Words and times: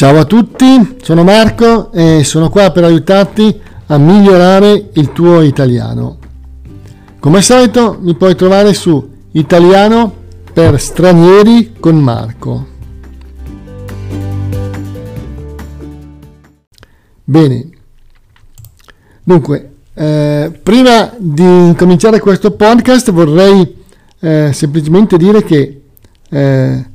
Ciao 0.00 0.18
a 0.18 0.24
tutti, 0.24 0.96
sono 1.02 1.24
Marco 1.24 1.92
e 1.92 2.24
sono 2.24 2.48
qua 2.48 2.70
per 2.70 2.84
aiutarti 2.84 3.60
a 3.88 3.98
migliorare 3.98 4.92
il 4.94 5.12
tuo 5.12 5.42
italiano. 5.42 6.16
Come 7.18 7.36
al 7.36 7.42
solito 7.42 7.98
mi 8.00 8.14
puoi 8.14 8.34
trovare 8.34 8.72
su 8.72 9.10
Italiano 9.32 10.10
per 10.54 10.80
stranieri 10.80 11.74
con 11.78 11.98
Marco. 11.98 12.66
Bene, 17.22 17.68
dunque, 19.22 19.74
eh, 19.92 20.60
prima 20.62 21.12
di 21.18 21.74
cominciare 21.76 22.20
questo 22.20 22.52
podcast 22.52 23.10
vorrei 23.10 23.84
eh, 24.18 24.50
semplicemente 24.54 25.18
dire 25.18 25.44
che 25.44 25.82
eh, 26.30 26.86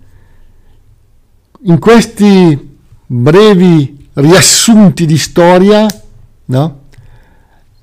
in 1.66 1.78
questi 1.78 2.65
brevi 3.06 4.10
riassunti 4.14 5.06
di 5.06 5.18
storia, 5.18 5.86
no? 6.46 6.80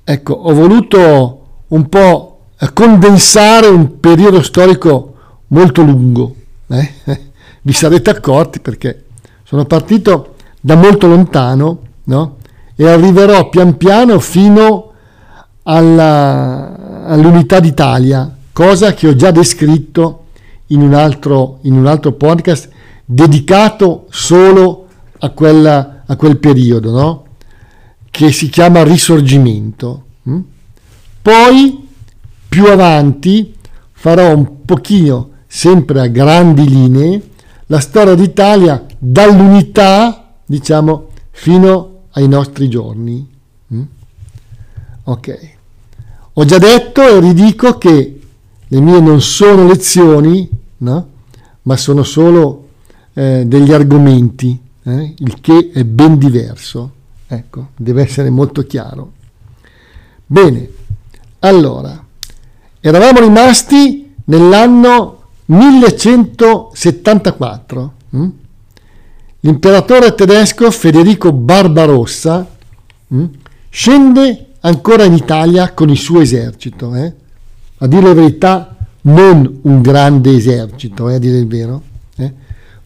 Ecco, 0.03 0.33
ho 0.33 0.53
voluto 0.53 1.41
un 1.67 1.89
po' 1.89 2.39
condensare 2.73 3.67
un 3.67 3.99
periodo 3.99 4.41
storico 4.41 5.13
molto 5.47 5.81
lungo. 5.81 6.35
Eh? 6.67 6.93
Vi 7.61 7.73
sarete 7.73 8.09
accorti 8.09 8.59
perché 8.59 9.05
sono 9.43 9.65
partito 9.65 10.35
da 10.59 10.75
molto 10.75 11.07
lontano 11.07 11.79
no? 12.05 12.37
e 12.75 12.87
arriverò 12.87 13.49
pian 13.49 13.77
piano 13.77 14.19
fino 14.19 14.91
alla, 15.63 17.05
all'unità 17.05 17.59
d'Italia, 17.59 18.35
cosa 18.51 18.93
che 18.93 19.07
ho 19.07 19.15
già 19.15 19.31
descritto 19.31 20.25
in 20.67 20.81
un 20.81 20.93
altro, 20.93 21.59
in 21.61 21.73
un 21.73 21.87
altro 21.87 22.13
podcast 22.13 22.69
dedicato 23.05 24.07
solo 24.09 24.79
a, 24.79 24.82
quella, 25.29 26.03
a 26.05 26.15
quel 26.15 26.37
periodo, 26.37 26.91
no? 26.91 27.25
che 28.13 28.31
si 28.31 28.47
chiama 28.47 28.83
risorgimento. 28.83 30.03
Mm? 30.29 30.39
Poi, 31.21 31.87
più 32.47 32.67
avanti, 32.67 33.55
farò 33.91 34.35
un 34.35 34.63
pochino, 34.65 35.29
sempre 35.47 36.01
a 36.01 36.07
grandi 36.07 36.69
linee, 36.69 37.29
la 37.65 37.79
storia 37.79 38.13
d'Italia 38.13 38.85
dall'unità, 38.99 40.35
diciamo, 40.45 41.07
fino 41.31 42.01
ai 42.11 42.27
nostri 42.27 42.69
giorni. 42.69 43.27
Mm? 43.73 43.81
Ok. 45.05 45.51
Ho 46.33 46.45
già 46.45 46.59
detto 46.59 47.01
e 47.01 47.19
ridico 47.19 47.79
che 47.79 48.19
le 48.67 48.79
mie 48.79 48.99
non 48.99 49.21
sono 49.21 49.65
lezioni, 49.65 50.47
no? 50.77 51.07
ma 51.63 51.77
sono 51.77 52.03
solo 52.03 52.67
eh, 53.13 53.43
degli 53.47 53.71
argomenti 53.71 54.62
eh? 54.83 55.13
il 55.17 55.41
che 55.41 55.71
è 55.73 55.83
ben 55.83 56.17
diverso. 56.17 56.91
Ecco, 57.27 57.71
deve 57.75 58.03
essere 58.03 58.29
molto 58.29 58.63
chiaro. 58.63 59.11
Bene, 60.25 60.69
allora, 61.39 62.01
eravamo 62.79 63.19
rimasti 63.19 64.13
nell'anno 64.25 65.23
1174. 65.45 67.93
Hm? 68.09 68.27
L'imperatore 69.41 70.15
tedesco 70.15 70.71
Federico 70.71 71.33
Barbarossa 71.33 72.47
hm? 73.07 73.25
scende 73.69 74.45
ancora 74.61 75.03
in 75.03 75.13
Italia 75.13 75.73
con 75.73 75.89
il 75.89 75.97
suo 75.97 76.21
esercito. 76.21 76.95
Eh? 76.95 77.13
A 77.77 77.87
dire 77.87 78.07
la 78.07 78.13
verità, 78.13 78.75
non 79.01 79.59
un 79.63 79.81
grande 79.81 80.33
esercito, 80.35 81.09
eh, 81.09 81.15
a 81.15 81.19
dire 81.19 81.37
il 81.37 81.47
vero, 81.47 81.81
eh? 82.15 82.31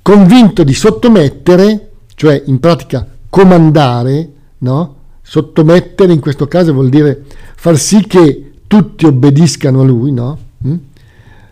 convinto 0.02 0.64
di 0.64 0.74
sottomettere 0.74 1.87
cioè 2.18 2.42
in 2.48 2.60
pratica 2.60 3.08
comandare, 3.30 4.32
no? 4.58 4.96
sottomettere 5.22 6.12
in 6.14 6.20
questo 6.20 6.48
caso 6.48 6.74
vuol 6.74 6.90
dire 6.90 7.26
far 7.56 7.78
sì 7.78 8.08
che 8.08 8.54
tutti 8.66 9.06
obbediscano 9.06 9.82
a 9.82 9.84
lui, 9.84 10.12
no? 10.12 10.38
Mm? 10.66 10.76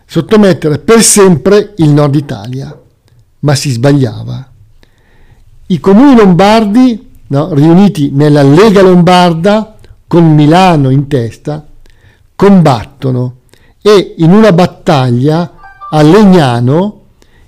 sottomettere 0.04 0.78
per 0.80 1.02
sempre 1.02 1.74
il 1.76 1.90
nord 1.90 2.16
Italia, 2.16 2.76
ma 3.40 3.54
si 3.54 3.70
sbagliava. 3.70 4.50
I 5.68 5.78
comuni 5.78 6.16
lombardi, 6.16 7.10
no? 7.28 7.54
riuniti 7.54 8.10
nella 8.10 8.42
Lega 8.42 8.82
Lombarda, 8.82 9.76
con 10.08 10.34
Milano 10.34 10.90
in 10.90 11.06
testa, 11.06 11.64
combattono 12.34 13.36
e 13.80 14.14
in 14.18 14.32
una 14.32 14.52
battaglia 14.52 15.52
a 15.90 16.02
Legnano, 16.02 17.02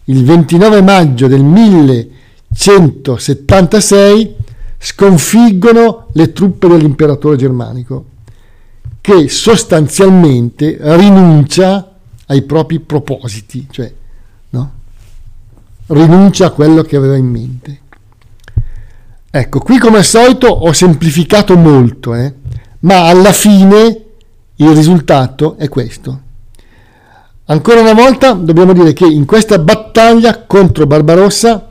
il 0.05 0.25
29 0.25 0.83
maggio 0.83 1.27
del 1.27 1.43
1000 1.43 2.09
176 2.55 4.37
sconfiggono 4.79 6.09
le 6.13 6.33
truppe 6.33 6.69
dell'imperatore 6.69 7.37
germanico, 7.37 8.05
che 9.01 9.29
sostanzialmente 9.29 10.79
rinuncia 10.81 11.97
ai 12.27 12.43
propri 12.43 12.81
propositi, 12.81 13.67
cioè 13.71 13.93
no? 14.51 14.73
rinuncia 15.87 16.47
a 16.47 16.51
quello 16.51 16.83
che 16.83 16.97
aveva 16.97 17.17
in 17.17 17.27
mente. 17.27 17.81
Ecco, 19.31 19.61
qui 19.61 19.79
come 19.79 19.99
al 19.99 20.05
solito 20.05 20.47
ho 20.47 20.73
semplificato 20.73 21.57
molto, 21.57 22.15
eh? 22.15 22.33
ma 22.81 23.09
alla 23.09 23.33
fine 23.33 24.05
il 24.57 24.71
risultato 24.71 25.57
è 25.59 25.69
questo. 25.69 26.21
Ancora 27.47 27.81
una 27.81 27.95
volta 27.95 28.33
dobbiamo 28.33 28.73
dire 28.73 28.93
che 28.93 29.07
in 29.07 29.25
questa 29.25 29.59
battaglia 29.59 30.45
contro 30.45 30.87
Barbarossa 30.87 31.68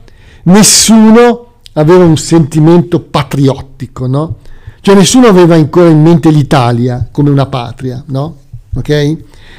nessuno 0.48 1.46
aveva 1.74 2.04
un 2.04 2.16
sentimento 2.16 3.00
patriottico, 3.00 4.06
no? 4.06 4.36
Cioè 4.80 4.94
nessuno 4.94 5.26
aveva 5.26 5.54
ancora 5.54 5.88
in 5.88 6.02
mente 6.02 6.30
l'Italia 6.30 7.08
come 7.10 7.30
una 7.30 7.46
patria, 7.46 8.02
no? 8.06 8.36
Ok? 8.74 9.16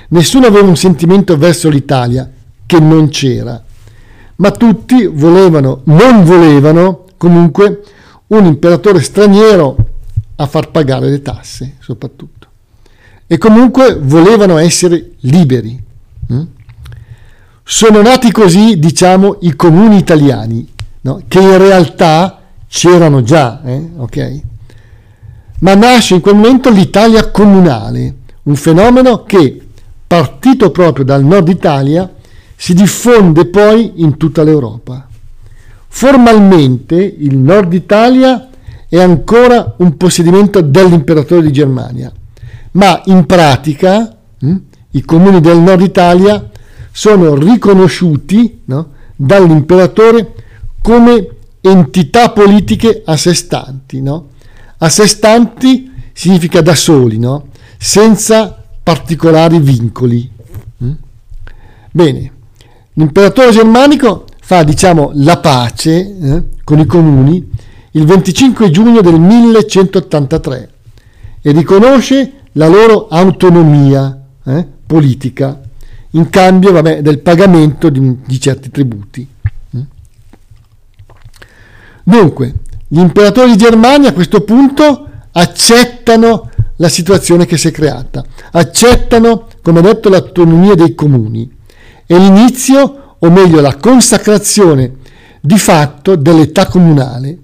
Nessuno 0.10 0.48
aveva 0.48 0.68
un 0.68 0.78
sentimento 0.78 1.38
verso 1.38 1.70
l'Italia 1.70 2.30
che 2.66 2.80
non 2.80 3.10
c'era, 3.10 3.62
ma 4.38 4.52
tutti 4.52 5.06
volevano, 5.06 5.82
non 5.86 6.24
volevano 6.24 7.06
comunque 7.18 7.84
un 8.28 8.46
imperatore 8.46 9.02
straniero 9.02 9.76
a 10.36 10.46
far 10.48 10.72
pagare 10.72 11.10
le 11.10 11.22
tasse, 11.22 11.76
soprattutto. 11.80 12.48
E 13.28 13.38
comunque 13.38 13.98
volevano 14.00 14.58
essere 14.58 15.12
liberi. 15.22 15.82
Hm? 16.28 16.44
Sono 17.64 18.02
nati 18.02 18.32
così, 18.32 18.80
diciamo, 18.80 19.38
i 19.42 19.56
comuni 19.56 19.98
italiani, 19.98 20.68
no? 21.02 21.22
che 21.28 21.40
in 21.40 21.58
realtà 21.58 22.42
c'erano 22.68 23.22
già, 23.22 23.62
eh? 23.64 23.90
okay? 23.98 24.44
ma 25.60 25.76
nasce 25.76 26.16
in 26.16 26.22
quel 26.22 26.36
momento 26.36 26.70
l'Italia 26.70 27.30
comunale, 27.32 28.16
un 28.44 28.56
fenomeno 28.56 29.24
che, 29.24 29.60
partito 30.08 30.72
proprio 30.72 31.04
dal 31.06 31.24
nord 31.24 31.50
Italia, 31.50 32.12
si 32.56 32.74
diffonde 32.74 33.46
poi 33.46 33.94
in 33.96 34.18
tutta 34.18 34.44
l'Europa. 34.44 35.08
Formalmente 35.88 36.96
il 36.96 37.38
nord 37.38 37.74
Italia 37.74 38.50
è 38.88 39.00
ancora 39.00 39.76
un 39.78 39.98
possedimento 39.98 40.62
dell'imperatore 40.62 41.42
di 41.42 41.52
Germania, 41.52 42.12
ma 42.72 43.02
in 43.06 43.26
pratica 43.26 44.16
hm, 44.40 44.56
i 44.92 45.02
comuni 45.04 45.42
del 45.42 45.60
nord 45.60 45.82
Italia 45.82 46.50
sono 46.92 47.36
riconosciuti 47.36 48.62
no, 48.66 48.90
dall'imperatore 49.16 50.34
come 50.82 51.28
entità 51.62 52.32
politiche 52.32 53.02
a 53.06 53.18
sé 53.18 53.34
stanti. 53.34 54.02
No? 54.02 54.30
A 54.78 54.90
sé 54.90 55.08
stanti 55.08 55.92
significa 56.14 56.62
da 56.62 56.76
soli, 56.76 57.18
no? 57.20 57.48
senza 57.78 58.64
particolari 58.84 59.60
vincoli. 59.60 60.30
Mm? 60.84 60.92
Bene, 61.92 62.32
l'imperatore 62.94 63.52
germanico 63.52 64.26
fa 64.42 64.64
diciamo 64.64 65.12
la 65.16 65.38
pace 65.38 66.18
eh, 66.20 66.44
con 66.64 66.80
i 66.80 66.86
comuni 66.86 67.48
il 67.92 68.06
25 68.06 68.70
giugno 68.70 69.02
del 69.02 69.20
1183 69.20 70.70
e 71.42 71.52
riconosce 71.52 72.34
la 72.54 72.68
loro 72.68 73.08
autonomia 73.08 74.20
eh, 74.44 74.68
politica 74.86 75.60
in 76.12 76.30
cambio 76.30 76.72
vabbè, 76.72 77.02
del 77.02 77.20
pagamento 77.20 77.90
di, 77.90 78.18
di 78.26 78.40
certi 78.40 78.70
tributi. 78.72 79.28
Dunque, 82.10 82.56
gli 82.88 82.98
imperatori 82.98 83.52
di 83.52 83.58
Germania 83.58 84.10
a 84.10 84.14
questo 84.14 84.42
punto 84.42 85.08
accettano 85.32 86.50
la 86.78 86.90
situazione 86.90 87.46
che 87.46 87.56
si 87.56 87.68
è 87.68 87.72
creata, 87.72 88.26
accettano, 88.52 89.46
come 89.62 89.80
detto, 89.82 90.10
l'autonomia 90.10 90.74
dei 90.74 90.96
comuni 90.96 91.48
e 92.08 92.18
l'inizio, 92.18 93.18
o 93.20 93.30
meglio 93.30 93.62
la 93.62 93.76
consacrazione 93.76 94.94
di 95.40 95.60
fatto 95.60 96.16
dell'età 96.16 96.66
comunale. 96.66 97.38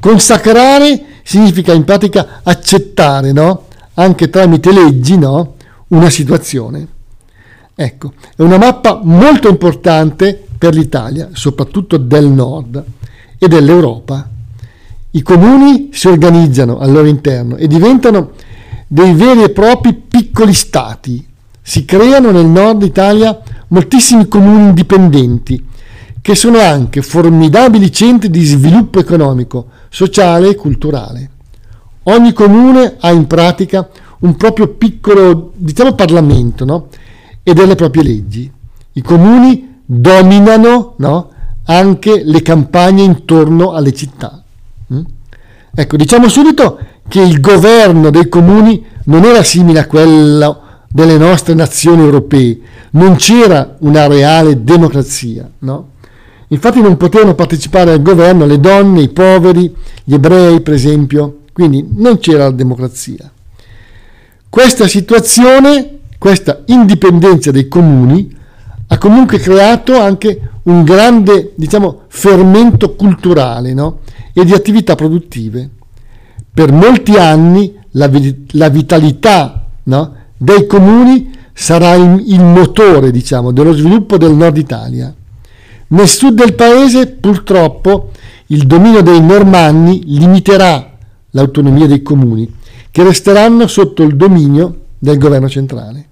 Consacrare 0.00 1.04
significa 1.22 1.74
in 1.74 1.84
pratica 1.84 2.40
accettare, 2.42 3.32
no? 3.32 3.66
anche 3.92 4.30
tramite 4.30 4.72
leggi, 4.72 5.18
no? 5.18 5.56
una 5.88 6.08
situazione. 6.08 6.86
Ecco, 7.74 8.14
è 8.34 8.40
una 8.40 8.56
mappa 8.56 9.00
molto 9.02 9.50
importante 9.50 10.46
per 10.56 10.74
l'Italia, 10.74 11.28
soprattutto 11.32 11.98
del 11.98 12.26
nord, 12.26 12.82
e 13.38 13.48
dell'Europa. 13.48 14.28
I 15.10 15.22
comuni 15.22 15.90
si 15.92 16.08
organizzano 16.08 16.78
al 16.78 16.92
loro 16.92 17.06
interno 17.06 17.56
e 17.56 17.66
diventano 17.66 18.32
dei 18.86 19.14
veri 19.14 19.42
e 19.42 19.50
propri 19.50 19.94
piccoli 19.94 20.52
stati. 20.52 21.24
Si 21.62 21.84
creano 21.84 22.30
nel 22.30 22.46
nord 22.46 22.82
Italia 22.82 23.40
moltissimi 23.68 24.28
comuni 24.28 24.68
indipendenti, 24.68 25.64
che 26.20 26.34
sono 26.34 26.58
anche 26.58 27.02
formidabili 27.02 27.92
centri 27.92 28.30
di 28.30 28.44
sviluppo 28.44 28.98
economico, 28.98 29.68
sociale 29.88 30.50
e 30.50 30.54
culturale. 30.54 31.30
Ogni 32.04 32.32
comune 32.32 32.96
ha 33.00 33.10
in 33.10 33.26
pratica 33.26 33.88
un 34.20 34.36
proprio 34.36 34.68
piccolo, 34.68 35.52
diciamo, 35.54 35.94
Parlamento 35.94 36.64
no? 36.64 36.88
e 37.42 37.52
delle 37.54 37.74
proprie 37.74 38.02
leggi. 38.02 38.50
I 38.92 39.02
comuni 39.02 39.80
dominano 39.84 40.94
no? 40.98 41.30
Anche 41.70 42.22
le 42.24 42.42
campagne 42.42 43.02
intorno 43.02 43.72
alle 43.72 43.92
città. 43.92 44.42
Mm? 44.92 45.00
Ecco, 45.74 45.96
diciamo 45.96 46.28
subito 46.28 46.78
che 47.08 47.20
il 47.20 47.40
governo 47.40 48.10
dei 48.10 48.28
comuni 48.28 48.84
non 49.04 49.24
era 49.24 49.42
simile 49.42 49.80
a 49.80 49.86
quello 49.86 50.62
delle 50.88 51.18
nostre 51.18 51.54
nazioni 51.54 52.02
europee, 52.02 52.58
non 52.92 53.16
c'era 53.16 53.76
una 53.80 54.06
reale 54.06 54.62
democrazia, 54.64 55.48
no? 55.60 55.90
Infatti 56.48 56.80
non 56.80 56.96
potevano 56.96 57.34
partecipare 57.34 57.92
al 57.92 58.00
governo 58.00 58.46
le 58.46 58.58
donne, 58.58 59.02
i 59.02 59.10
poveri, 59.10 59.74
gli 60.02 60.14
ebrei, 60.14 60.62
per 60.62 60.72
esempio, 60.72 61.40
quindi 61.52 61.86
non 61.96 62.18
c'era 62.18 62.44
la 62.44 62.50
democrazia. 62.50 63.30
Questa 64.48 64.88
situazione, 64.88 65.98
questa 66.16 66.62
indipendenza 66.66 67.50
dei 67.50 67.68
comuni, 67.68 68.34
ha 68.90 68.98
comunque 68.98 69.38
creato 69.38 69.98
anche 69.98 70.40
un 70.64 70.82
grande, 70.82 71.52
diciamo, 71.54 72.02
fermento 72.08 72.94
culturale 72.94 73.74
no? 73.74 74.00
e 74.32 74.44
di 74.44 74.52
attività 74.52 74.94
produttive. 74.94 75.68
Per 76.52 76.72
molti 76.72 77.16
anni 77.16 77.74
la, 77.92 78.10
la 78.52 78.68
vitalità 78.68 79.66
no? 79.84 80.14
dei 80.36 80.66
comuni 80.66 81.30
sarà 81.52 81.94
il, 81.94 82.22
il 82.26 82.42
motore, 82.42 83.10
diciamo, 83.10 83.52
dello 83.52 83.72
sviluppo 83.72 84.16
del 84.16 84.32
nord 84.32 84.56
Italia. 84.56 85.12
Nel 85.88 86.08
sud 86.08 86.34
del 86.34 86.54
paese, 86.54 87.08
purtroppo, 87.08 88.10
il 88.46 88.66
dominio 88.66 89.02
dei 89.02 89.20
normanni 89.20 90.02
limiterà 90.06 90.96
l'autonomia 91.30 91.86
dei 91.86 92.02
comuni, 92.02 92.50
che 92.90 93.02
resteranno 93.02 93.66
sotto 93.66 94.02
il 94.02 94.16
dominio 94.16 94.80
del 94.98 95.18
governo 95.18 95.48
centrale. 95.48 96.06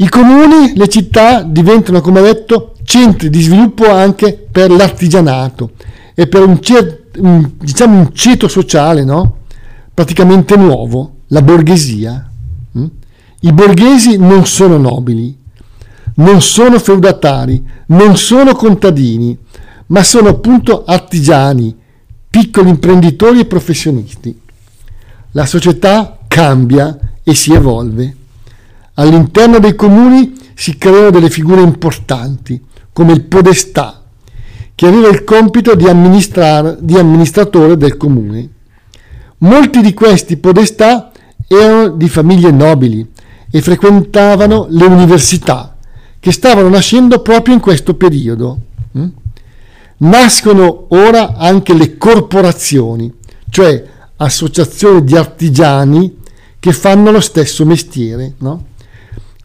I 0.00 0.08
comuni, 0.08 0.74
le 0.76 0.88
città 0.88 1.42
diventano, 1.42 2.00
come 2.00 2.20
detto, 2.20 2.74
centri 2.84 3.30
di 3.30 3.42
sviluppo 3.42 3.90
anche 3.90 4.32
per 4.32 4.70
l'artigianato 4.70 5.72
e 6.14 6.28
per 6.28 6.42
un, 6.42 6.60
un, 7.16 7.50
diciamo, 7.58 7.98
un 7.98 8.14
ceto 8.14 8.46
sociale 8.46 9.02
no? 9.02 9.38
praticamente 9.92 10.56
nuovo, 10.56 11.22
la 11.28 11.42
borghesia. 11.42 12.30
Mm? 12.78 12.86
I 13.40 13.52
borghesi 13.52 14.18
non 14.18 14.46
sono 14.46 14.78
nobili, 14.78 15.36
non 16.14 16.40
sono 16.42 16.78
feudatari, 16.78 17.60
non 17.86 18.16
sono 18.16 18.54
contadini, 18.54 19.36
ma 19.86 20.04
sono 20.04 20.28
appunto 20.28 20.84
artigiani, 20.84 21.74
piccoli 22.30 22.68
imprenditori 22.68 23.40
e 23.40 23.46
professionisti. 23.46 24.40
La 25.32 25.44
società 25.44 26.18
cambia 26.28 26.96
e 27.24 27.34
si 27.34 27.52
evolve. 27.52 28.14
All'interno 28.98 29.60
dei 29.60 29.76
comuni 29.76 30.34
si 30.54 30.76
creano 30.76 31.10
delle 31.10 31.30
figure 31.30 31.60
importanti, 31.60 32.60
come 32.92 33.12
il 33.12 33.22
podestà, 33.22 34.02
che 34.74 34.86
aveva 34.86 35.08
il 35.08 35.22
compito 35.22 35.76
di, 35.76 35.84
di 35.84 36.98
amministratore 36.98 37.76
del 37.76 37.96
comune. 37.96 38.48
Molti 39.38 39.82
di 39.82 39.94
questi 39.94 40.36
podestà 40.36 41.12
erano 41.46 41.90
di 41.90 42.08
famiglie 42.08 42.50
nobili 42.50 43.08
e 43.48 43.62
frequentavano 43.62 44.66
le 44.70 44.86
università 44.86 45.76
che 46.18 46.32
stavano 46.32 46.68
nascendo 46.68 47.22
proprio 47.22 47.54
in 47.54 47.60
questo 47.60 47.94
periodo. 47.94 48.58
Mm? 48.98 49.08
Nascono 49.98 50.86
ora 50.88 51.36
anche 51.36 51.72
le 51.72 51.96
corporazioni, 51.96 53.12
cioè 53.48 53.84
associazioni 54.16 55.04
di 55.04 55.16
artigiani 55.16 56.16
che 56.58 56.72
fanno 56.72 57.12
lo 57.12 57.20
stesso 57.20 57.64
mestiere. 57.64 58.34
No? 58.38 58.64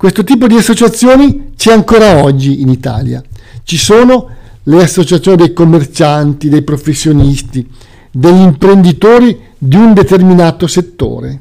Questo 0.04 0.26
tipo 0.26 0.48
di 0.48 0.58
associazioni 0.58 1.54
c'è 1.56 1.72
ancora 1.72 2.22
oggi 2.22 2.60
in 2.60 2.68
Italia. 2.68 3.24
Ci 3.64 3.78
sono 3.78 4.30
le 4.64 4.84
associazioni 4.84 5.38
dei 5.38 5.54
commercianti, 5.54 6.50
dei 6.50 6.62
professionisti, 6.62 7.66
degli 8.12 8.42
imprenditori 8.42 9.40
di 9.58 9.78
un 9.78 9.94
determinato 9.94 10.68
settore. 10.68 11.40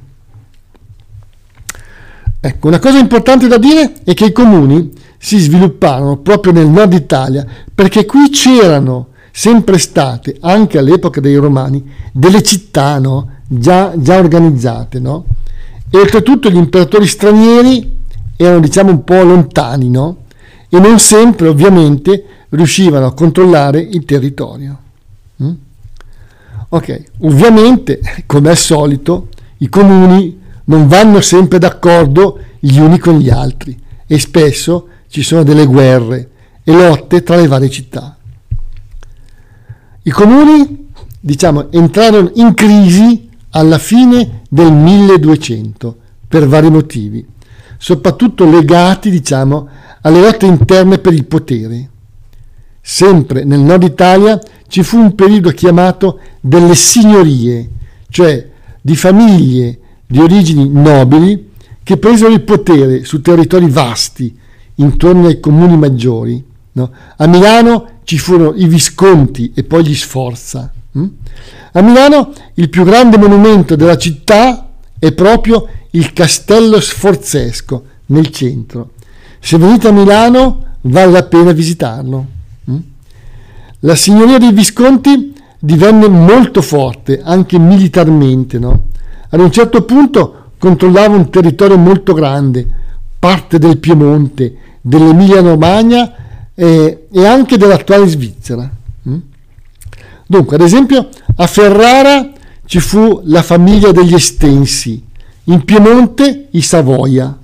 Ecco, 2.39 2.69
una 2.69 2.79
cosa 2.79 2.99
importante 2.99 3.49
da 3.49 3.59
dire 3.59 3.95
è 4.05 4.15
che 4.15 4.27
i 4.27 4.33
comuni 4.33 4.93
si 5.19 5.41
svilupparono 5.41 6.19
proprio 6.19 6.53
nel 6.53 6.69
nord 6.69 6.93
Italia 6.93 7.45
perché 7.75 8.07
qui 8.07 8.31
c'erano 8.31 9.09
sempre 9.33 9.77
state, 9.79 10.37
anche 10.39 10.79
all'epoca 10.79 11.21
dei 11.21 11.35
romani, 11.35 11.85
delle 12.13 12.45
città 12.45 13.01
no? 13.01 13.39
già, 13.49 13.93
già, 13.97 14.19
organizzate. 14.19 15.01
No? 15.01 15.25
E 15.91 15.99
oltretutto 15.99 16.49
gli 16.49 16.55
imperatori 16.55 17.09
stranieri 17.09 17.92
erano 18.45 18.61
diciamo 18.61 18.91
un 18.91 19.05
po' 19.05 19.23
lontani 19.23 19.91
no? 19.91 20.17
e 20.69 20.79
non 20.79 20.99
sempre 20.99 21.49
ovviamente 21.49 22.25
riuscivano 22.51 23.07
a 23.07 23.15
controllare 23.15 23.81
il 23.81 24.05
territorio. 24.05 24.79
Mm? 25.43 25.53
Ok, 26.71 27.03
ovviamente, 27.21 28.01
come 28.27 28.51
al 28.51 28.57
solito, 28.57 29.29
i 29.59 29.69
comuni 29.69 30.41
non 30.65 30.89
vanno 30.89 31.21
sempre 31.21 31.59
d'accordo 31.59 32.39
gli 32.59 32.79
uni 32.79 32.99
con 32.99 33.19
gli 33.19 33.29
altri 33.29 33.79
e 34.07 34.19
spesso 34.19 34.89
ci 35.09 35.23
sono 35.23 35.43
delle 35.43 35.67
guerre 35.67 36.31
e 36.65 36.73
lotte 36.73 37.23
tra 37.23 37.37
le 37.37 37.47
varie 37.47 37.69
città. 37.69 38.17
I 40.05 40.11
comuni, 40.11 40.89
diciamo, 41.21 41.71
entrarono 41.71 42.31
in 42.35 42.55
crisi 42.55 43.29
alla 43.51 43.79
fine 43.79 44.43
del 44.49 44.73
1200 44.73 45.97
per 46.27 46.49
vari 46.49 46.71
motivi, 46.71 47.25
soprattutto 47.83 48.49
legati, 48.49 49.11
diciamo, 49.11 49.69
alle 50.03 50.21
lotte 50.21 50.47
interne 50.47 50.99
per 50.99 51.13
il 51.15 51.25
potere. 51.25 51.91
Sempre 52.81 53.43
nel 53.43 53.59
nord 53.59 53.83
Italia 53.83 54.41
ci 54.69 54.85
fu 54.85 54.99
un 54.99 55.17
periodo 55.17 55.51
chiamato 55.51 56.21
delle 56.41 56.77
signorie, 56.77 57.69
cioè 58.09 58.49
di 58.81 58.95
famiglie 58.95 59.79
di 60.07 60.21
origini 60.21 60.69
nobili 60.69 61.51
che 61.83 61.97
presero 61.97 62.33
il 62.33 62.43
potere 62.43 63.05
su 63.05 63.21
territori 63.21 63.69
vasti 63.69 64.33
intorno 64.77 65.27
ai 65.27 65.41
comuni 65.41 65.77
maggiori. 65.77 66.43
No? 66.75 66.91
A 67.17 67.27
Milano 67.27 67.99
ci 68.05 68.17
furono 68.17 68.55
i 68.55 68.69
Visconti 68.69 69.51
e 69.57 69.65
poi 69.65 69.85
gli 69.85 69.95
Sforza. 69.97 70.73
Hm? 70.93 71.07
A 71.73 71.83
Milano 71.83 72.33
il 72.55 72.69
più 72.69 72.85
grande 72.85 73.19
monumento 73.19 73.75
della 73.75 73.97
città 73.97 74.69
è 75.01 75.11
proprio 75.11 75.67
il 75.93 76.13
Castello 76.13 76.81
Sforzesco 76.81 77.85
nel 78.07 78.31
centro. 78.31 78.91
Se 79.41 79.59
venite 79.59 79.89
a 79.89 79.93
Milano 79.93 80.65
vale 80.83 81.11
la 81.11 81.25
pena 81.25 81.53
visitarlo. 81.53 82.27
Hm? 82.65 82.77
La 83.81 83.97
signoria 83.97 84.39
dei 84.39 84.53
Visconti 84.53 85.33
divenne 85.59 86.09
molto 86.09 86.63
forte 86.63 87.21
anche 87.23 87.59
militarmente. 87.59 88.59
No? 88.59 88.89
Ad 89.29 89.41
un 89.41 89.51
certo 89.51 89.85
punto 89.85 90.51
controllava 90.59 91.17
un 91.17 91.31
territorio 91.31 91.77
molto 91.77 92.13
grande, 92.15 92.67
parte 93.19 93.59
del 93.59 93.79
Piemonte, 93.79 94.57
dell'Emilia-Romagna 94.81 96.15
e, 96.55 97.07
e, 97.11 97.27
anche 97.27 97.57
dell'attuale 97.57 98.07
Svizzera. 98.07 98.71
Mm? 99.09 99.17
Dunque, 100.27 100.57
ad 100.57 100.63
esempio, 100.63 101.09
a 101.37 101.47
Ferrara 101.47 102.31
ci 102.65 102.81
fu 102.81 103.23
la 103.25 103.43
famiglia 103.43 103.93
degli 103.93 104.15
Estensi, 104.15 105.03
in 105.45 105.65
Piemonte 105.65 106.49
i 106.51 106.61
Savoia, 106.61 107.37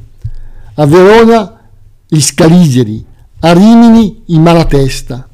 a 0.74 0.86
Verona 0.86 1.60
gli 2.06 2.20
Scaligeri, 2.20 3.04
a 3.40 3.52
Rimini 3.52 4.22
i 4.26 4.38
Malatesta, 4.38 5.28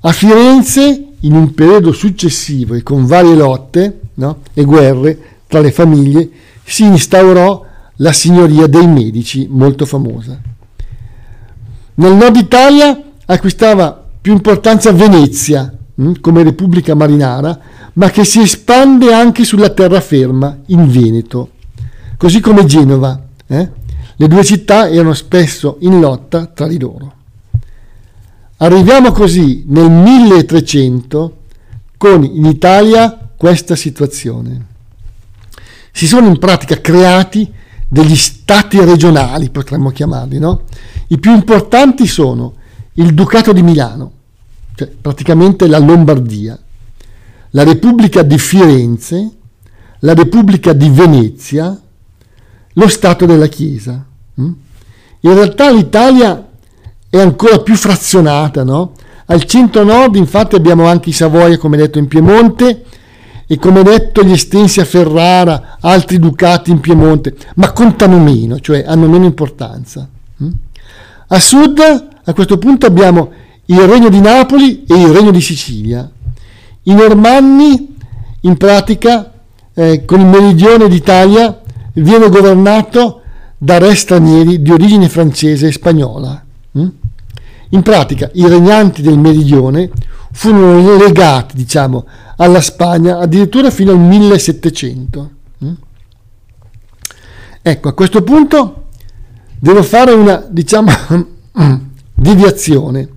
a 0.00 0.12
Firenze, 0.12 1.06
in 1.24 1.34
un 1.34 1.54
periodo 1.54 1.92
successivo 1.92 2.74
e 2.74 2.82
con 2.82 3.06
varie 3.06 3.36
lotte 3.36 4.00
no, 4.14 4.38
e 4.54 4.64
guerre 4.64 5.18
tra 5.46 5.60
le 5.60 5.70
famiglie, 5.70 6.28
si 6.64 6.84
instaurò 6.84 7.64
la 7.96 8.12
signoria 8.12 8.66
dei 8.66 8.86
Medici, 8.86 9.46
molto 9.48 9.84
famosa. 9.86 10.40
Nel 11.94 12.14
nord 12.14 12.36
Italia 12.36 13.00
acquistava 13.26 14.02
più 14.20 14.32
importanza 14.32 14.92
Venezia 14.92 15.72
hm, 15.94 16.20
come 16.20 16.42
repubblica 16.42 16.94
marinara, 16.94 17.58
ma 17.94 18.10
che 18.10 18.24
si 18.24 18.40
espande 18.40 19.12
anche 19.12 19.44
sulla 19.44 19.68
terraferma 19.68 20.60
in 20.66 20.90
Veneto, 20.90 21.50
così 22.22 22.38
come 22.38 22.64
Genova. 22.66 23.20
Eh? 23.48 23.68
Le 24.14 24.28
due 24.28 24.44
città 24.44 24.88
erano 24.88 25.12
spesso 25.12 25.78
in 25.80 25.98
lotta 25.98 26.46
tra 26.46 26.68
di 26.68 26.78
loro. 26.78 27.14
Arriviamo 28.58 29.10
così 29.10 29.64
nel 29.66 29.90
1300 29.90 31.36
con 31.96 32.22
in 32.22 32.44
Italia 32.44 33.30
questa 33.36 33.74
situazione. 33.74 34.66
Si 35.90 36.06
sono 36.06 36.28
in 36.28 36.38
pratica 36.38 36.80
creati 36.80 37.52
degli 37.88 38.14
stati 38.14 38.78
regionali, 38.78 39.50
potremmo 39.50 39.90
chiamarli, 39.90 40.38
no? 40.38 40.62
I 41.08 41.18
più 41.18 41.34
importanti 41.34 42.06
sono 42.06 42.54
il 42.92 43.14
Ducato 43.14 43.52
di 43.52 43.64
Milano, 43.64 44.12
cioè 44.76 44.86
praticamente 44.86 45.66
la 45.66 45.78
Lombardia, 45.78 46.56
la 47.50 47.64
Repubblica 47.64 48.22
di 48.22 48.38
Firenze, 48.38 49.30
la 49.98 50.14
Repubblica 50.14 50.72
di 50.72 50.88
Venezia, 50.88 51.76
lo 52.74 52.88
Stato 52.88 53.26
della 53.26 53.46
Chiesa. 53.46 54.04
Mm? 54.40 54.52
In 55.20 55.34
realtà 55.34 55.70
l'Italia 55.70 56.48
è 57.08 57.18
ancora 57.20 57.58
più 57.60 57.74
frazionata, 57.74 58.64
no? 58.64 58.92
Al 59.26 59.44
centro-nord 59.44 60.16
infatti 60.16 60.56
abbiamo 60.56 60.86
anche 60.86 61.10
i 61.10 61.12
Savoia, 61.12 61.58
come 61.58 61.76
detto, 61.76 61.98
in 61.98 62.08
Piemonte 62.08 62.84
e 63.46 63.58
come 63.58 63.82
detto 63.82 64.22
gli 64.22 64.32
estensi 64.32 64.80
a 64.80 64.84
Ferrara, 64.84 65.78
altri 65.80 66.18
ducati 66.18 66.70
in 66.70 66.80
Piemonte, 66.80 67.36
ma 67.56 67.72
contano 67.72 68.18
meno, 68.18 68.58
cioè 68.60 68.84
hanno 68.86 69.08
meno 69.08 69.24
importanza. 69.24 70.08
Mm? 70.42 70.50
A 71.28 71.38
sud 71.40 71.80
a 72.24 72.32
questo 72.34 72.58
punto 72.58 72.86
abbiamo 72.86 73.32
il 73.66 73.80
Regno 73.80 74.08
di 74.08 74.20
Napoli 74.20 74.84
e 74.86 74.94
il 74.94 75.08
Regno 75.08 75.30
di 75.30 75.40
Sicilia. 75.40 76.08
I 76.84 76.94
Normanni, 76.94 77.96
in 78.40 78.56
pratica, 78.56 79.32
eh, 79.74 80.04
con 80.04 80.20
il 80.20 80.26
meridione 80.26 80.88
d'Italia, 80.88 81.61
viene 81.94 82.28
governato 82.28 83.22
da 83.58 83.78
re 83.78 83.94
stranieri 83.94 84.60
di 84.60 84.70
origine 84.70 85.08
francese 85.08 85.68
e 85.68 85.72
spagnola. 85.72 86.44
Mm? 86.78 86.88
In 87.70 87.82
pratica, 87.82 88.30
i 88.34 88.46
regnanti 88.48 89.02
del 89.02 89.18
meridione 89.18 89.90
furono 90.32 90.96
legati, 90.96 91.56
diciamo, 91.56 92.06
alla 92.36 92.60
Spagna 92.60 93.18
addirittura 93.18 93.70
fino 93.70 93.92
al 93.92 93.98
1700. 93.98 95.30
Mm? 95.64 95.72
Ecco, 97.62 97.88
a 97.88 97.92
questo 97.92 98.22
punto 98.22 98.86
devo 99.58 99.82
fare 99.82 100.12
una, 100.12 100.44
diciamo, 100.48 100.90
deviazione 102.14 103.08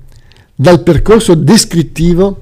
dal 0.54 0.82
percorso 0.84 1.34
descrittivo 1.34 2.42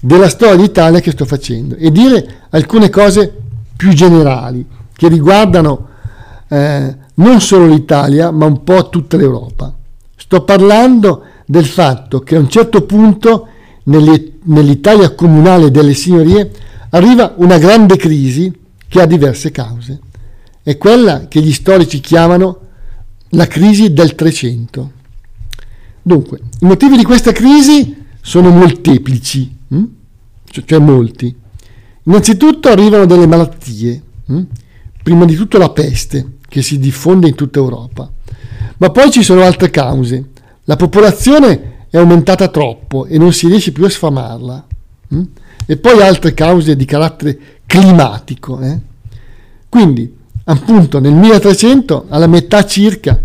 della 0.00 0.28
storia 0.28 0.56
d'Italia 0.56 1.00
che 1.00 1.12
sto 1.12 1.24
facendo 1.24 1.76
e 1.76 1.90
dire 1.90 2.46
alcune 2.50 2.90
cose 2.90 3.32
più 3.76 3.92
generali 3.92 4.66
che 4.94 5.08
riguardano 5.08 5.88
eh, 6.48 6.96
non 7.14 7.40
solo 7.40 7.66
l'Italia 7.66 8.30
ma 8.30 8.46
un 8.46 8.62
po' 8.62 8.88
tutta 8.88 9.16
l'Europa. 9.16 9.74
Sto 10.16 10.42
parlando 10.42 11.24
del 11.46 11.66
fatto 11.66 12.20
che 12.20 12.36
a 12.36 12.40
un 12.40 12.48
certo 12.48 12.82
punto 12.82 13.48
nell'Italia 13.84 15.14
comunale 15.14 15.70
delle 15.70 15.94
signorie 15.94 16.50
arriva 16.90 17.34
una 17.36 17.58
grande 17.58 17.96
crisi 17.96 18.52
che 18.88 19.00
ha 19.00 19.06
diverse 19.06 19.50
cause. 19.50 20.00
È 20.62 20.78
quella 20.78 21.28
che 21.28 21.40
gli 21.40 21.52
storici 21.52 22.00
chiamano 22.00 22.60
la 23.30 23.46
crisi 23.46 23.92
del 23.92 24.14
Trecento. 24.14 24.92
Dunque, 26.00 26.38
i 26.60 26.66
motivi 26.66 26.96
di 26.96 27.04
questa 27.04 27.32
crisi 27.32 28.02
sono 28.20 28.50
molteplici, 28.50 29.56
hm? 29.68 29.84
cioè 30.64 30.78
molti. 30.78 31.34
Innanzitutto 32.04 32.68
arrivano 32.68 33.06
delle 33.06 33.26
malattie, 33.26 34.02
hm? 34.26 34.42
Prima 35.04 35.26
di 35.26 35.34
tutto 35.34 35.58
la 35.58 35.68
peste, 35.68 36.38
che 36.48 36.62
si 36.62 36.78
diffonde 36.78 37.28
in 37.28 37.34
tutta 37.34 37.58
Europa, 37.58 38.10
ma 38.78 38.90
poi 38.90 39.10
ci 39.10 39.22
sono 39.22 39.42
altre 39.42 39.68
cause. 39.68 40.30
La 40.64 40.76
popolazione 40.76 41.86
è 41.90 41.98
aumentata 41.98 42.48
troppo 42.48 43.04
e 43.04 43.18
non 43.18 43.34
si 43.34 43.46
riesce 43.46 43.70
più 43.70 43.84
a 43.84 43.90
sfamarla. 43.90 44.66
Hm? 45.08 45.22
E 45.66 45.76
poi 45.76 46.00
altre 46.00 46.32
cause 46.32 46.74
di 46.74 46.86
carattere 46.86 47.38
climatico. 47.66 48.58
Eh? 48.60 48.78
Quindi, 49.68 50.16
appunto, 50.44 51.00
nel 51.00 51.12
1300, 51.12 52.06
alla 52.08 52.26
metà 52.26 52.64
circa, 52.64 53.22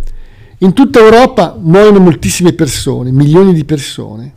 in 0.58 0.74
tutta 0.74 1.00
Europa 1.00 1.58
muoiono 1.58 2.00
moltissime 2.00 2.52
persone, 2.52 3.12
milioni 3.12 3.54
di 3.54 3.64
persone. 3.64 4.34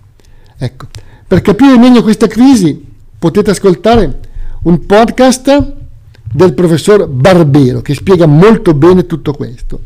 Ecco, 0.56 0.86
per 1.26 1.40
capire 1.40 1.76
meglio 1.76 2.04
questa 2.04 2.28
crisi 2.28 2.86
potete 3.18 3.50
ascoltare 3.50 4.20
un 4.62 4.86
podcast 4.86 5.80
del 6.32 6.54
professor 6.54 7.06
Barbero 7.06 7.82
che 7.82 7.94
spiega 7.94 8.26
molto 8.26 8.74
bene 8.74 9.06
tutto 9.06 9.32
questo. 9.32 9.80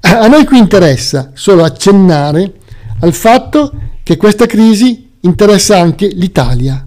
A 0.00 0.28
noi 0.28 0.44
qui 0.44 0.58
interessa 0.58 1.32
solo 1.34 1.64
accennare 1.64 2.52
al 3.00 3.12
fatto 3.12 3.72
che 4.02 4.16
questa 4.16 4.46
crisi 4.46 5.10
interessa 5.20 5.78
anche 5.80 6.06
l'Italia 6.06 6.86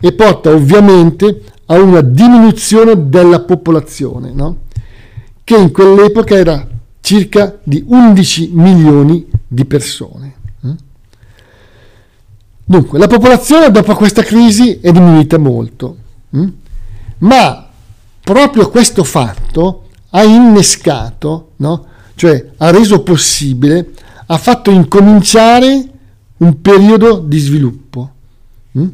e 0.00 0.12
porta 0.12 0.50
ovviamente 0.50 1.42
a 1.66 1.78
una 1.78 2.00
diminuzione 2.00 3.08
della 3.08 3.40
popolazione, 3.40 4.32
no? 4.32 4.56
che 5.44 5.56
in 5.56 5.70
quell'epoca 5.70 6.34
era 6.34 6.66
circa 7.00 7.58
di 7.62 7.84
11 7.86 8.50
milioni 8.54 9.26
di 9.46 9.64
persone. 9.66 10.34
Mm? 10.66 10.72
Dunque, 12.64 12.98
la 12.98 13.06
popolazione 13.06 13.70
dopo 13.70 13.94
questa 13.94 14.22
crisi 14.22 14.80
è 14.80 14.90
diminuita 14.90 15.38
molto, 15.38 15.96
mm? 16.34 16.48
ma 17.18 17.69
proprio 18.22 18.70
questo 18.70 19.04
fatto 19.04 19.88
ha 20.10 20.22
innescato, 20.22 21.52
no? 21.56 21.86
cioè 22.14 22.50
ha 22.58 22.70
reso 22.70 23.02
possibile, 23.02 23.90
ha 24.26 24.38
fatto 24.38 24.70
incominciare 24.70 25.88
un 26.38 26.60
periodo 26.60 27.18
di 27.18 27.38
sviluppo. 27.38 28.10
Mm? 28.78 28.88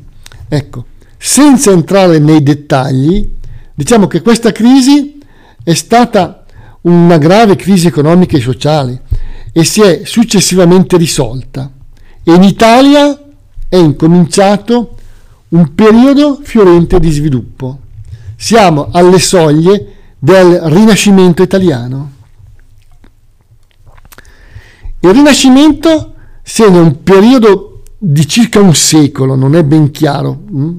Ecco, 0.48 0.84
senza 1.16 1.70
entrare 1.70 2.18
nei 2.18 2.42
dettagli, 2.42 3.28
diciamo 3.74 4.06
che 4.06 4.22
questa 4.22 4.52
crisi 4.52 5.18
è 5.62 5.74
stata 5.74 6.44
una 6.82 7.18
grave 7.18 7.56
crisi 7.56 7.88
economica 7.88 8.36
e 8.36 8.40
sociale 8.40 9.02
e 9.52 9.64
si 9.64 9.80
è 9.80 10.02
successivamente 10.04 10.96
risolta. 10.96 11.70
E 12.22 12.32
in 12.32 12.42
Italia 12.42 13.18
è 13.68 13.76
incominciato 13.76 14.96
un 15.48 15.74
periodo 15.74 16.40
fiorente 16.42 17.00
di 17.00 17.10
sviluppo. 17.10 17.80
Siamo 18.36 18.88
alle 18.92 19.18
soglie 19.18 19.94
del 20.18 20.60
Rinascimento 20.64 21.42
italiano. 21.42 22.12
Il 25.00 25.10
Rinascimento 25.10 26.14
segna 26.42 26.80
un 26.80 27.02
periodo 27.02 27.82
di 27.98 28.26
circa 28.28 28.60
un 28.60 28.74
secolo, 28.74 29.34
non 29.34 29.56
è 29.56 29.64
ben 29.64 29.90
chiaro, 29.90 30.42
mm? 30.52 30.78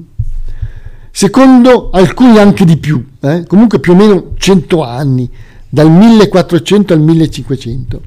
secondo 1.10 1.90
alcuni 1.90 2.38
anche 2.38 2.64
di 2.64 2.76
più, 2.76 3.04
eh? 3.20 3.44
comunque 3.46 3.80
più 3.80 3.92
o 3.92 3.96
meno 3.96 4.32
100 4.36 4.82
anni, 4.84 5.28
dal 5.68 5.90
1400 5.90 6.92
al 6.92 7.00
1500, 7.00 8.00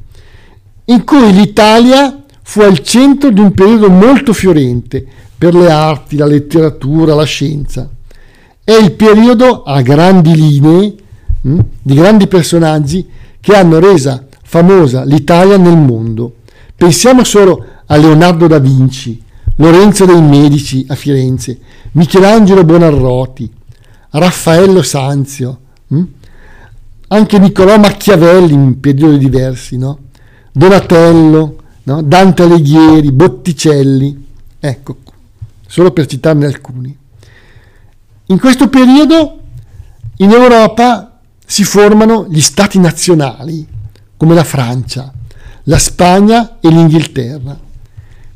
in 0.85 1.03
cui 1.03 1.33
l'Italia 1.33 2.23
fu 2.41 2.61
al 2.61 2.79
centro 2.79 3.29
di 3.31 3.39
un 3.39 3.53
periodo 3.53 3.89
molto 3.89 4.33
fiorente 4.33 5.05
per 5.37 5.53
le 5.53 5.69
arti, 5.69 6.17
la 6.17 6.25
letteratura, 6.25 7.13
la 7.13 7.23
scienza. 7.23 7.89
È 8.71 8.77
il 8.81 8.93
periodo 8.93 9.63
a 9.63 9.81
grandi 9.81 10.33
linee 10.33 10.95
mh, 11.41 11.53
hm, 11.53 11.65
di 11.81 11.93
grandi 11.93 12.27
personaggi 12.27 13.05
che 13.41 13.53
hanno 13.53 13.79
resa 13.79 14.25
famosa 14.43 15.03
l'Italia 15.03 15.57
nel 15.57 15.75
mondo. 15.75 16.35
Pensiamo 16.77 17.25
solo 17.25 17.65
a 17.85 17.97
Leonardo 17.97 18.47
da 18.47 18.59
Vinci, 18.59 19.21
Lorenzo 19.57 20.05
dei 20.05 20.21
Medici 20.21 20.85
a 20.87 20.95
Firenze, 20.95 21.59
Michelangelo 21.91 22.63
Bonarroti, 22.63 23.51
Raffaello 24.11 24.81
Sanzio, 24.81 25.59
mh? 25.87 25.97
Hm, 25.97 26.07
anche 27.09 27.39
Niccolò 27.39 27.77
Machiavelli 27.77 28.53
in 28.53 28.79
periodi 28.79 29.17
diversi, 29.17 29.77
no? 29.77 29.97
Donatello, 30.49 31.57
no? 31.83 32.01
Dante 32.03 32.43
Alighieri, 32.43 33.11
Botticelli, 33.11 34.27
ecco, 34.61 34.95
solo 35.67 35.91
per 35.91 36.05
citarne 36.05 36.45
alcuni. 36.45 36.99
In 38.31 38.39
questo 38.39 38.69
periodo 38.69 39.39
in 40.17 40.31
Europa 40.31 41.19
si 41.45 41.65
formano 41.65 42.27
gli 42.29 42.39
stati 42.39 42.79
nazionali, 42.79 43.67
come 44.15 44.33
la 44.33 44.45
Francia, 44.45 45.11
la 45.63 45.77
Spagna 45.77 46.59
e 46.61 46.69
l'Inghilterra, 46.69 47.59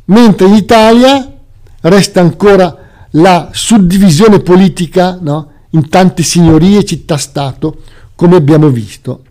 mentre 0.05 0.47
in 0.47 0.53
Italia 0.53 1.33
resta 1.79 2.19
ancora 2.19 2.77
la 3.11 3.51
suddivisione 3.53 4.41
politica 4.41 5.17
no? 5.21 5.51
in 5.69 5.87
tante 5.87 6.23
signorie 6.23 6.79
e 6.79 6.85
città-stato, 6.85 7.77
come 8.15 8.35
abbiamo 8.35 8.67
visto. 8.67 9.23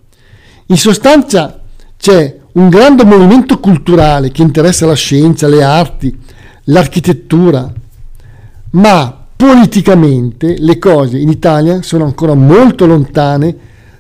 In 0.67 0.79
sostanza 0.79 1.61
c'è 1.99 2.39
un 2.53 2.71
grande 2.71 3.05
movimento 3.05 3.61
culturale 3.61 4.31
che 4.31 4.41
interessa 4.41 4.87
la 4.87 4.95
scienza, 4.95 5.47
le 5.47 5.63
arti, 5.63 6.19
l'architettura, 6.65 7.71
ma 8.71 9.24
politicamente 9.45 10.57
le 10.59 10.79
cose 10.79 11.19
in 11.19 11.29
Italia 11.29 11.83
sono 11.83 12.05
ancora 12.05 12.33
molto 12.33 12.87
lontane 12.87 13.55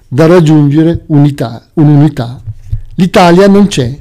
da 0.08 0.26
raggiungere 0.26 1.02
unità, 1.08 1.66
un'unità. 1.74 2.40
L'Italia 2.94 3.46
non 3.46 3.66
c'è. 3.66 4.00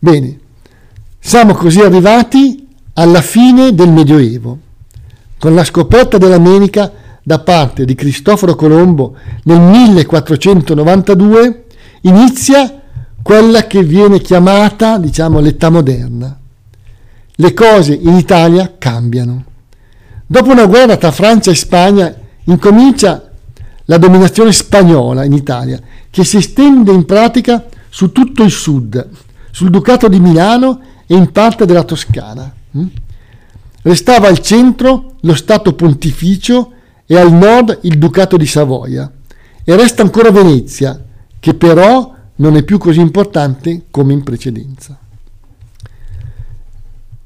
Bene, 0.00 0.38
Siamo 1.20 1.54
così 1.54 1.80
arrivati 1.80 2.66
alla 2.94 3.20
fine 3.20 3.74
del 3.74 3.90
Medioevo, 3.90 4.58
con 5.38 5.54
la 5.54 5.62
scoperta 5.62 6.16
dell'America 6.16 6.90
da 7.22 7.38
parte 7.40 7.84
di 7.84 7.94
Cristoforo 7.94 8.54
Colombo 8.54 9.14
nel 9.44 9.60
1492 9.60 11.64
inizia 12.02 12.80
quella 13.22 13.66
che 13.66 13.82
viene 13.82 14.20
chiamata, 14.20 14.98
diciamo, 14.98 15.38
l'età 15.38 15.68
moderna. 15.68 16.34
Le 17.34 17.52
cose 17.52 17.92
in 17.92 18.16
Italia 18.16 18.74
cambiano. 18.78 19.47
Dopo 20.30 20.50
una 20.50 20.66
guerra 20.66 20.98
tra 20.98 21.10
Francia 21.10 21.50
e 21.50 21.54
Spagna 21.54 22.14
incomincia 22.44 23.30
la 23.86 23.96
dominazione 23.96 24.52
spagnola 24.52 25.24
in 25.24 25.32
Italia, 25.32 25.80
che 26.10 26.22
si 26.22 26.36
estende 26.36 26.92
in 26.92 27.06
pratica 27.06 27.66
su 27.88 28.12
tutto 28.12 28.42
il 28.42 28.50
sud, 28.50 29.08
sul 29.50 29.70
Ducato 29.70 30.06
di 30.06 30.20
Milano 30.20 30.80
e 31.06 31.14
in 31.14 31.32
parte 31.32 31.64
della 31.64 31.82
Toscana. 31.82 32.52
Mm? 32.76 32.86
Restava 33.80 34.28
al 34.28 34.40
centro 34.40 35.14
lo 35.22 35.34
Stato 35.34 35.72
Pontificio 35.72 36.72
e 37.06 37.16
al 37.16 37.32
nord 37.32 37.78
il 37.84 37.96
Ducato 37.96 38.36
di 38.36 38.46
Savoia. 38.46 39.10
E 39.64 39.76
resta 39.76 40.02
ancora 40.02 40.30
Venezia, 40.30 41.02
che 41.40 41.54
però 41.54 42.14
non 42.34 42.54
è 42.54 42.64
più 42.64 42.76
così 42.76 43.00
importante 43.00 43.84
come 43.90 44.12
in 44.12 44.22
precedenza. 44.22 44.98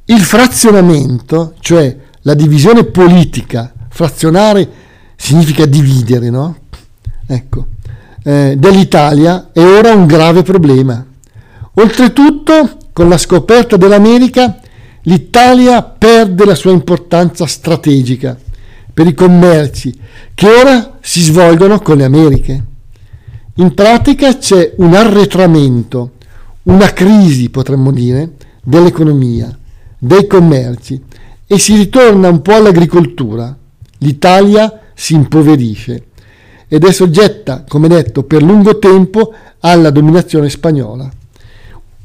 Il 0.05 0.21
frazionamento, 0.21 1.55
cioè 1.59 2.11
la 2.23 2.35
divisione 2.35 2.85
politica, 2.85 3.73
frazionare 3.89 4.69
significa 5.17 5.67
dividere, 5.67 6.31
no? 6.31 6.57
Ecco, 7.27 7.67
eh, 8.25 8.55
dell'Italia 8.57 9.51
è 9.53 9.61
ora 9.61 9.93
un 9.93 10.07
grave 10.07 10.43
problema. 10.43 11.05
Oltretutto, 11.75 12.79
con 12.93 13.09
la 13.09 13.19
scoperta 13.19 13.77
dell'America, 13.77 14.61
l'Italia 15.03 15.83
perde 15.83 16.45
la 16.45 16.55
sua 16.55 16.73
importanza 16.73 17.47
strategica 17.47 18.39
per 18.93 19.07
i 19.07 19.15
commerci 19.15 19.99
che 20.35 20.47
ora 20.47 20.99
si 21.01 21.23
svolgono 21.23 21.81
con 21.81 21.97
le 21.97 22.05
Americhe. 22.05 22.65
In 23.57 23.75
pratica 23.75 24.37
c'è 24.37 24.75
un 24.77 24.95
arretramento, 24.95 26.13
una 26.65 26.93
crisi, 26.93 27.51
potremmo 27.51 27.91
dire, 27.91 28.33
dell'economia, 28.63 29.57
dei 29.99 30.27
commerci 30.27 31.01
e 31.47 31.59
si 31.59 31.77
ritorna 31.77 32.29
un 32.29 32.43
po' 32.43 32.55
all'agricoltura. 32.55 33.57
L'Italia 33.99 34.81
si 34.95 35.15
impoverisce 35.15 36.07
ed 36.69 36.85
è 36.85 36.93
soggetta, 36.93 37.65
come 37.69 37.89
detto, 37.89 38.23
per 38.23 38.43
lungo 38.43 38.79
tempo 38.79 39.35
alla 39.61 39.91
dominazione 39.91 40.49
spagnola. 40.49 41.11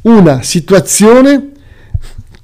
Una 0.01 0.41
situazione 0.41 1.51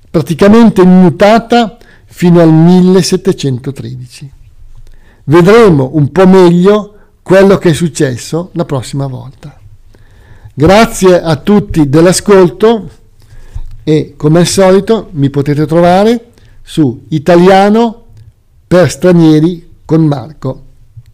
praticamente 0.09 0.81
immutata 0.81 1.77
fino 2.05 2.41
al 2.41 2.51
1713. 2.51 4.31
Vedremo 5.25 5.91
un 5.93 6.11
po' 6.11 6.27
meglio 6.27 6.95
quello 7.21 7.57
che 7.57 7.69
è 7.69 7.73
successo 7.73 8.49
la 8.53 8.65
prossima 8.65 9.07
volta. 9.07 9.57
Grazie 10.53 11.21
a 11.21 11.35
tutti 11.37 11.89
dell'ascolto 11.89 12.89
e 13.83 14.13
come 14.15 14.39
al 14.39 14.45
solito 14.45 15.09
mi 15.11 15.29
potete 15.29 15.65
trovare 15.65 16.32
su 16.63 17.05
italiano 17.09 18.05
per 18.65 18.89
stranieri 18.89 19.69
con 19.85 20.05
Marco. 20.05 20.63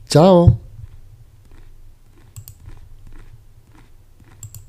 Ciao! 0.07 0.68